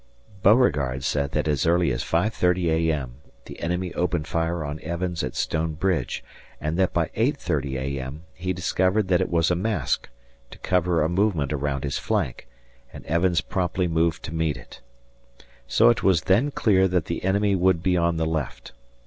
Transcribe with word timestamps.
Beauregard 0.41 1.03
said 1.03 1.29
that 1.33 1.47
as 1.47 1.67
early 1.67 1.91
as 1.91 2.03
5.30 2.03 2.71
A.M. 2.89 3.17
the 3.45 3.59
enemy 3.59 3.93
opened 3.93 4.25
fire 4.25 4.63
on 4.65 4.79
Evans 4.81 5.21
at 5.23 5.35
Stone 5.35 5.75
Bridge, 5.75 6.23
and 6.59 6.75
that 6.79 6.91
by 6.91 7.09
8.30 7.15 7.79
A.M. 7.99 8.23
he 8.33 8.51
discovered 8.51 9.09
that 9.09 9.21
it 9.21 9.29
was 9.29 9.51
a 9.51 9.55
mask 9.55 10.09
to 10.49 10.57
cover 10.57 11.03
a 11.03 11.07
movement 11.07 11.53
around 11.53 11.83
his 11.83 11.99
flank, 11.99 12.47
and 12.91 13.05
Evans 13.05 13.41
promptly 13.41 13.87
moved 13.87 14.23
to 14.23 14.33
meet 14.33 14.57
it. 14.57 14.81
So 15.67 15.89
it 15.91 16.01
was 16.01 16.21
then 16.23 16.49
clear 16.49 16.87
that 16.87 17.05
the 17.05 17.23
enemy 17.23 17.53
would 17.55 17.83
be 17.83 17.95
on 17.95 18.17
the 18.17 18.25
left. 18.25 18.71